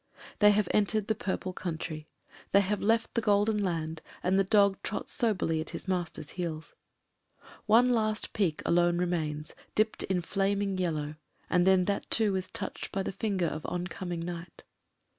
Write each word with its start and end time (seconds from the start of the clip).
They 0.39 0.49
have 0.49 0.67
en 0.71 0.87
tered 0.87 1.05
the 1.05 1.13
purple 1.13 1.53
country; 1.53 2.07
they 2.53 2.61
have 2.61 2.81
left 2.81 3.13
the 3.13 3.21
golden 3.21 3.63
land, 3.63 4.01
and 4.23 4.39
the 4.39 4.43
dog 4.43 4.81
trots 4.81 5.13
soberly 5.13 5.61
at 5.61 5.69
his 5.69 5.87
master's 5.87 6.31
heels. 6.31 6.73
One 7.67 7.87
last 7.91 8.33
peak 8.33 8.63
alone 8.65 8.97
remains, 8.97 9.53
dipped 9.75 10.01
in 10.05 10.21
flaming 10.21 10.79
yellow, 10.79 11.17
and 11.51 11.67
then 11.67 11.85
that 11.85 12.09
too 12.09 12.35
is 12.35 12.49
touched 12.49 12.91
by 12.91 13.03
the 13.03 13.11
finger 13.11 13.45
of 13.45 13.63
oncoming 13.67 14.21
night. 14.21 14.63